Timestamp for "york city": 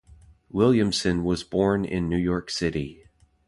2.17-3.05